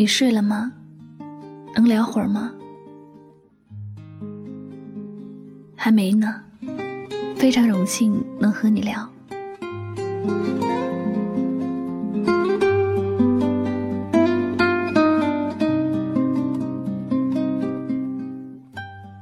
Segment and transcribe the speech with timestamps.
[0.00, 0.72] 你睡了吗？
[1.74, 2.50] 能聊会儿吗？
[5.76, 6.42] 还没呢，
[7.36, 9.06] 非常荣幸能和你聊。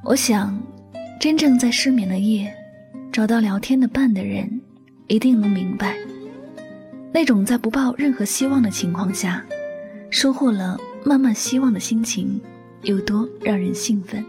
[0.05, 0.57] 我想，
[1.19, 2.55] 真正在失眠的夜
[3.11, 4.49] 找到聊天的伴的人，
[5.09, 5.97] 一定能明白，
[7.13, 9.45] 那种在不抱任何希望的情况下。
[10.11, 12.41] 收获了慢慢希望的心情，
[12.83, 14.25] 有多让人兴奋。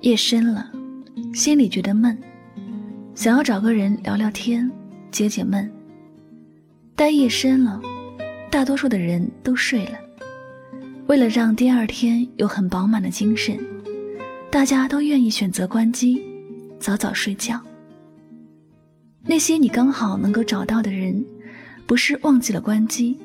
[0.00, 0.70] 夜深了，
[1.32, 2.18] 心里觉得闷，
[3.14, 4.70] 想要找个人聊聊天，
[5.10, 5.70] 解解闷。
[6.96, 7.80] 但夜深了，
[8.50, 9.98] 大多数的人都睡了。
[11.06, 13.58] 为了让第二天有很饱满的精神，
[14.50, 16.22] 大家都愿意选择关机，
[16.78, 17.60] 早早睡觉。
[19.26, 21.24] 那些你刚好能够找到的人，
[21.86, 23.18] 不是忘记了关机。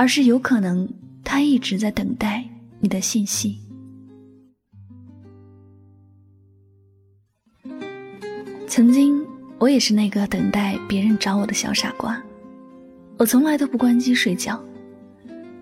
[0.00, 0.88] 而是有可能，
[1.22, 2.42] 他一直在等待
[2.78, 3.60] 你的信息。
[8.66, 9.22] 曾经，
[9.58, 12.18] 我也是那个等待别人找我的小傻瓜，
[13.18, 14.58] 我从来都不关机睡觉。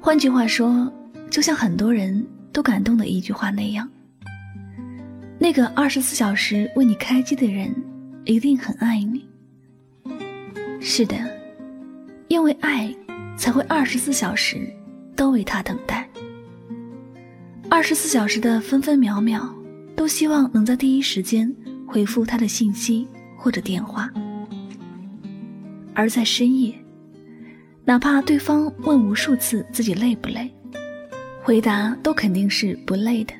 [0.00, 0.89] 换句话说，
[1.28, 3.91] 就像很多人都感动的一句话那样：
[5.36, 7.75] 那个二十四小时为你开机的人，
[8.25, 9.27] 一定很爱你。
[10.78, 11.16] 是的，
[12.28, 12.94] 因为爱。
[13.38, 14.69] 才会二十四小时
[15.15, 16.06] 都为他等待，
[17.71, 19.49] 二十四小时的分分秒秒，
[19.94, 21.54] 都希望能在第一时间
[21.87, 23.06] 回复他的信息
[23.37, 24.10] 或者电话。
[25.94, 26.75] 而在深夜，
[27.84, 30.53] 哪怕对方问无数次自己累不累，
[31.41, 33.34] 回答都肯定是不累的，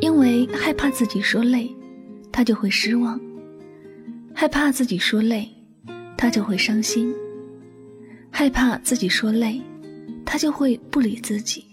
[0.00, 1.74] 因为害怕自己说累，
[2.30, 3.18] 他就会失望；
[4.34, 5.48] 害怕自己说累，
[6.16, 7.14] 他就会伤心。
[8.30, 9.60] 害怕自己说累，
[10.24, 11.64] 他就会不理自己。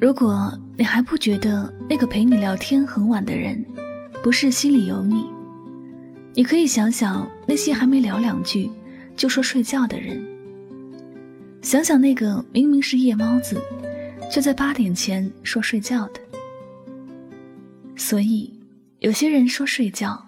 [0.00, 3.62] 如果你还不觉得那个陪你聊天很晚的人，
[4.22, 5.26] 不是心里有你，
[6.34, 8.70] 你可以想想那些还没聊两句
[9.16, 10.22] 就说睡觉的人。
[11.60, 13.60] 想想那个明明是夜猫子，
[14.30, 16.20] 却在八点前说睡觉的。
[17.96, 18.50] 所以，
[19.00, 20.18] 有些人说睡觉，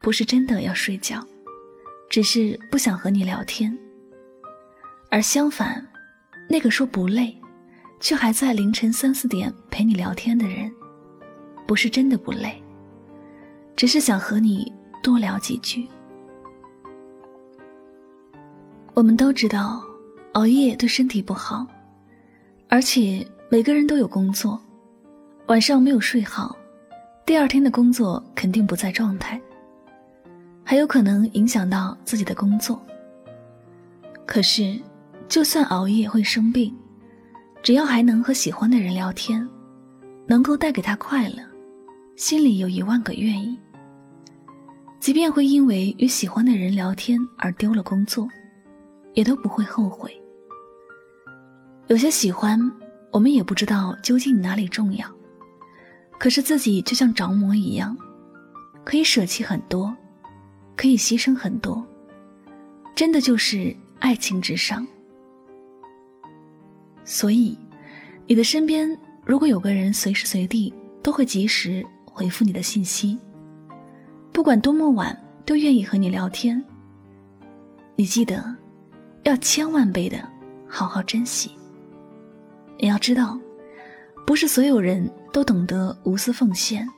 [0.00, 1.26] 不是真的要睡觉。
[2.14, 3.76] 只是不想和你聊天，
[5.10, 5.84] 而相反，
[6.48, 7.36] 那个说不累，
[7.98, 10.72] 却还在凌晨三四点陪你聊天的人，
[11.66, 12.62] 不是真的不累，
[13.74, 14.72] 只是想和你
[15.02, 15.88] 多聊几句。
[18.94, 19.82] 我们都知道，
[20.34, 21.66] 熬夜对身体不好，
[22.68, 24.62] 而且每个人都有工作，
[25.48, 26.56] 晚上没有睡好，
[27.26, 29.40] 第二天的工作肯定不在状态。
[30.64, 32.80] 还有可能影响到自己的工作。
[34.26, 34.80] 可是，
[35.28, 36.74] 就算熬夜会生病，
[37.62, 39.46] 只要还能和喜欢的人聊天，
[40.26, 41.42] 能够带给他快乐，
[42.16, 43.58] 心里有一万个愿意。
[44.98, 48.26] 即便会因为与喜欢的人聊天而丢了工作，
[49.12, 50.10] 也都不会后悔。
[51.88, 52.58] 有些喜欢，
[53.12, 55.06] 我们也不知道究竟哪里重要，
[56.18, 57.94] 可是自己就像着魔一样，
[58.82, 59.94] 可以舍弃很多。
[60.76, 61.84] 可以牺牲很多，
[62.94, 64.86] 真的就是爱情至上。
[67.04, 67.58] 所以，
[68.26, 70.72] 你的身边如果有个人随时随地
[71.02, 73.18] 都会及时回复你的信息，
[74.32, 76.62] 不管多么晚都愿意和你聊天，
[77.94, 78.44] 你记得
[79.22, 80.18] 要千万倍的
[80.66, 81.50] 好好珍惜。
[82.78, 83.38] 你要知道，
[84.26, 86.88] 不是所有人都懂得无私奉献，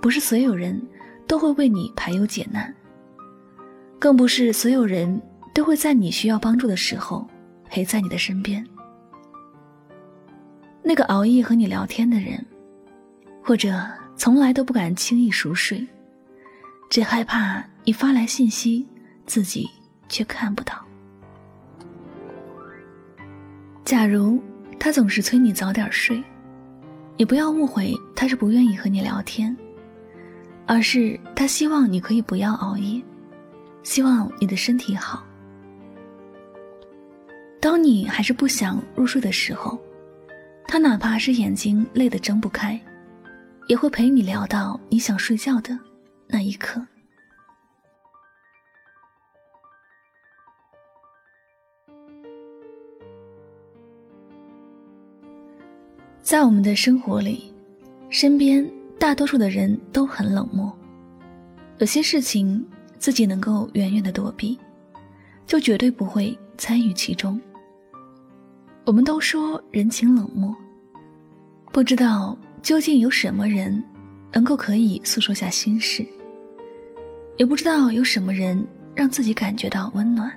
[0.00, 0.80] 不是所有人。
[1.26, 2.72] 都会为你排忧解难，
[3.98, 5.20] 更不是所有人
[5.52, 7.26] 都会在你需要帮助的时候
[7.68, 8.64] 陪在你的身边。
[10.82, 12.44] 那个熬夜和你聊天的人，
[13.42, 13.82] 或者
[14.16, 15.86] 从来都不敢轻易熟睡，
[16.90, 18.86] 只害怕你发来信息
[19.26, 19.68] 自己
[20.08, 20.84] 却看不到。
[23.82, 24.38] 假如
[24.78, 26.22] 他总是催你早点睡，
[27.16, 29.56] 你不要误会他是不愿意和你聊天，
[30.66, 33.02] 而是他希望你可以不要熬夜，
[33.82, 35.24] 希望你的身体好。
[37.60, 39.78] 当你还是不想入睡的时候，
[40.66, 42.80] 他哪怕是眼睛累得睁不开，
[43.68, 45.78] 也会陪你聊到你想睡觉的
[46.26, 46.84] 那一刻。
[56.20, 57.52] 在我们的生活里，
[58.08, 58.66] 身边
[59.04, 60.74] 大多数的人都很冷漠。
[61.76, 62.66] 有些事情
[62.98, 64.58] 自己能够远远的躲避，
[65.46, 67.38] 就绝对不会参与其中。
[68.86, 70.56] 我们都说人情冷漠，
[71.70, 73.84] 不知道究竟有什么人
[74.32, 76.02] 能够可以诉说下心事，
[77.36, 80.32] 也不知道有什么人让自己感觉到温暖。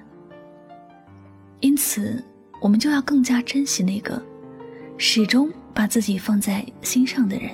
[1.61, 2.21] 因此，
[2.59, 4.21] 我们就要更加珍惜那个
[4.97, 5.49] 始终。
[5.73, 7.51] 把自己放在心上的人，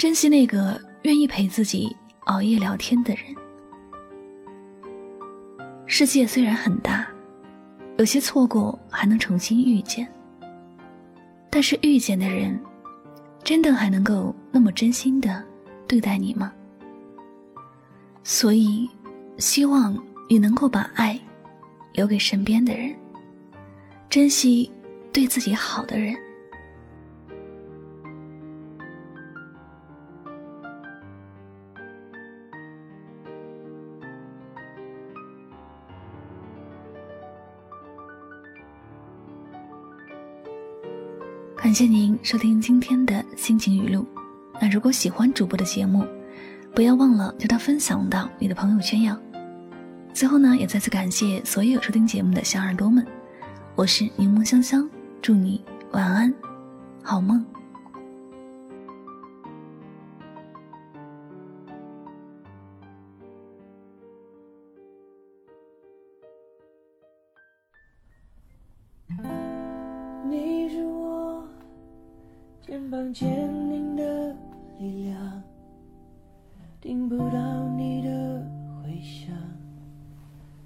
[0.00, 3.22] 珍惜那个愿意陪自己熬夜聊天的人。
[5.84, 7.06] 世界虽然很大，
[7.98, 10.10] 有些错过还能重新遇见，
[11.50, 12.58] 但是遇见的人，
[13.44, 15.44] 真的还能够那么真心的
[15.86, 16.50] 对待你吗？
[18.24, 18.88] 所以，
[19.36, 19.94] 希望
[20.30, 21.20] 你能够把爱
[21.92, 22.96] 留给身边的人，
[24.08, 24.72] 珍惜
[25.12, 26.16] 对自己好的人。
[41.80, 44.06] 谢您收听今天的心情语录。
[44.60, 46.04] 那如果喜欢主播的节目，
[46.74, 49.18] 不要忘了将它分享到你的朋友圈呀。
[50.12, 53.02] 最后呢，也再次感谢所有收听节目的小耳朵们。
[53.74, 54.86] 我是柠檬香香，
[55.22, 56.34] 祝你晚安，
[57.02, 57.42] 好梦。
[70.30, 70.59] 肩
[72.90, 73.30] 膀坚
[73.70, 74.34] 定的
[74.80, 75.42] 力量，
[76.80, 78.44] 听不到你的
[78.82, 79.32] 回响，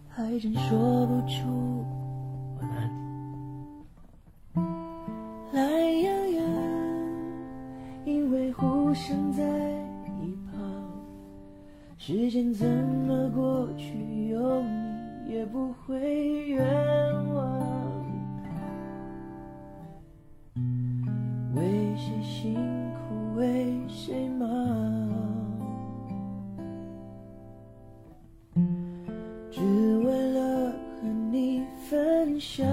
[0.09, 1.85] 还真说不出
[2.59, 2.91] 晚安。
[5.53, 6.43] 懒洋洋，
[8.07, 9.43] 因为互相在
[10.23, 10.59] 一旁，
[11.99, 17.24] 时间怎么过去，有你也不会冤
[22.45, 22.53] 辛
[22.93, 24.47] 苦为谁忙？
[29.51, 29.63] 只
[30.05, 30.71] 为了
[31.01, 32.67] 和你分享。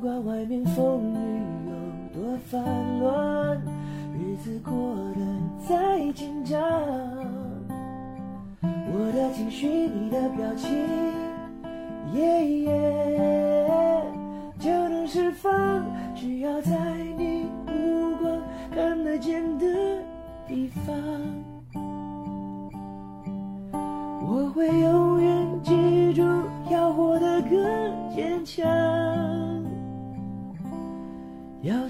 [0.00, 1.72] 不管外面风雨有
[2.20, 2.62] 多烦
[3.00, 3.60] 乱，
[4.14, 4.72] 日子过
[5.16, 5.20] 得
[5.68, 6.62] 再紧张，
[8.62, 10.70] 我的情绪，你的表情，
[12.14, 14.04] 耶耶
[14.60, 15.84] 就能释放。
[16.14, 16.78] 只要在
[17.16, 19.66] 你目光看得见的
[20.46, 20.94] 地方，
[24.22, 24.78] 我会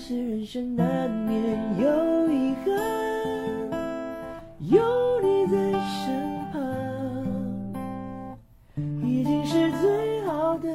[0.08, 1.38] 是人生难免
[1.78, 2.72] 有遗憾，
[4.60, 4.80] 有
[5.20, 6.56] 你在身旁，
[9.06, 10.68] 已经是最好的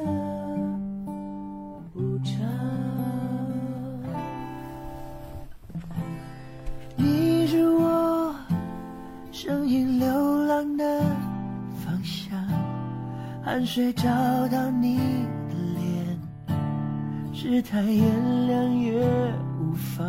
[1.92, 2.32] 补偿。
[6.94, 8.32] 你是我
[9.32, 11.00] 声音流浪的
[11.84, 12.38] 方向，
[13.42, 14.06] 汗水找
[14.46, 15.00] 到你。
[17.54, 18.92] 世态炎凉也
[19.60, 20.04] 无妨。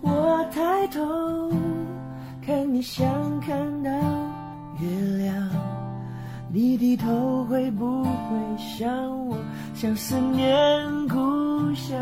[0.00, 1.52] 我抬头
[2.44, 3.90] 看你，像看到
[4.80, 4.88] 月
[5.18, 5.48] 亮。
[6.52, 8.10] 你低头会不会
[8.58, 8.90] 想
[9.28, 9.36] 我，
[9.74, 11.96] 像思念故乡？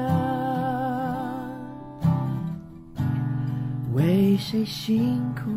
[3.92, 5.50] 为谁辛苦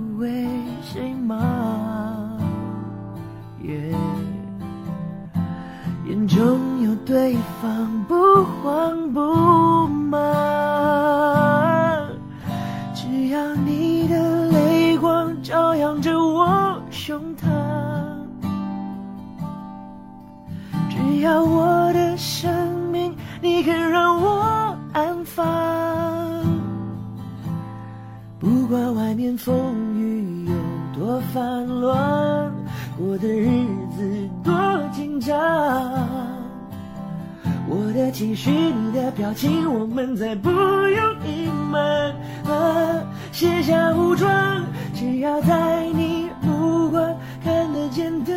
[29.39, 30.53] 风雨有
[30.99, 32.51] 多烦乱，
[32.97, 33.47] 过的日
[33.95, 34.53] 子多
[34.91, 35.33] 紧张。
[37.69, 42.13] 我的情绪，你的表情，我们再不用隐瞒。
[42.45, 44.29] 啊，卸下武装，
[44.93, 47.01] 只要在你目光
[47.41, 48.33] 看得见的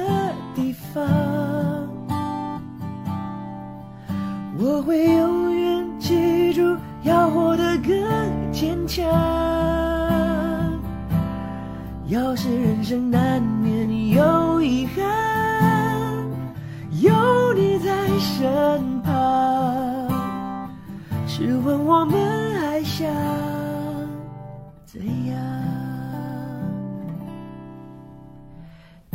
[0.55, 1.03] 地方，
[4.57, 9.52] 我会永远记住，要活得更坚强。
[12.13, 15.03] 要是人生难免有遗憾，
[17.01, 20.11] 有你在身旁，
[21.27, 23.09] 试问我们还想
[24.85, 25.35] 怎样？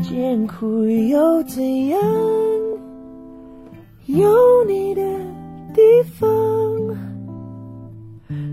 [0.01, 1.99] 艰苦又怎样？
[4.07, 4.27] 有
[4.67, 5.03] 你的
[5.71, 5.81] 地
[6.15, 6.27] 方，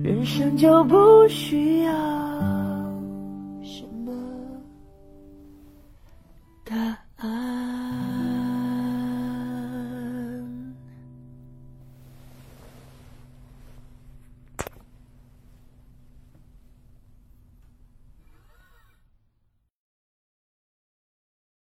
[0.02, 2.53] 人生就不需要。